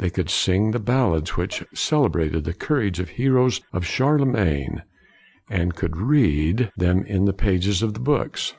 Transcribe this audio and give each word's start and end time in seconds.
They 0.00 0.10
could 0.10 0.30
sing 0.30 0.72
the 0.72 0.80
ballads 0.80 1.36
which 1.36 1.64
celebrated 1.72 2.42
the 2.42 2.52
courage 2.52 2.98
of 2.98 3.06
the 3.06 3.12
heroes 3.12 3.60
of 3.72 3.86
Charlemagne, 3.86 4.82
and 5.48 5.76
could 5.76 5.96
read 5.96 6.72
them 6.76 7.04
in 7.06 7.24
the 7.24 7.32
pages 7.32 7.80
of 7.80 7.94
the 7.94 8.00
books. 8.00 8.54